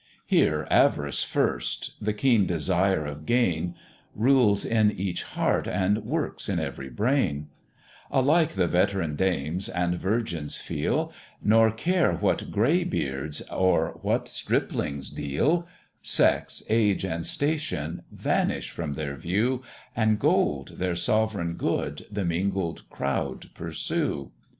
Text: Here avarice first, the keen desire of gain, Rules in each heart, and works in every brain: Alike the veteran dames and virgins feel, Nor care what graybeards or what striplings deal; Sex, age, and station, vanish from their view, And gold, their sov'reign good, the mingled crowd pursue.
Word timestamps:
Here 0.25 0.65
avarice 0.71 1.21
first, 1.23 1.91
the 2.03 2.11
keen 2.11 2.47
desire 2.47 3.05
of 3.05 3.27
gain, 3.27 3.75
Rules 4.15 4.65
in 4.65 4.89
each 4.89 5.21
heart, 5.21 5.67
and 5.67 5.99
works 5.99 6.49
in 6.49 6.59
every 6.59 6.89
brain: 6.89 7.49
Alike 8.09 8.53
the 8.53 8.65
veteran 8.65 9.15
dames 9.15 9.69
and 9.69 9.93
virgins 9.99 10.59
feel, 10.59 11.13
Nor 11.43 11.69
care 11.69 12.13
what 12.13 12.49
graybeards 12.49 13.43
or 13.51 13.99
what 14.01 14.27
striplings 14.27 15.11
deal; 15.11 15.67
Sex, 16.01 16.63
age, 16.67 17.03
and 17.03 17.23
station, 17.23 18.01
vanish 18.11 18.71
from 18.71 18.93
their 18.93 19.15
view, 19.15 19.61
And 19.95 20.17
gold, 20.17 20.77
their 20.79 20.95
sov'reign 20.95 21.57
good, 21.57 22.07
the 22.11 22.25
mingled 22.25 22.89
crowd 22.89 23.53
pursue. 23.53 24.31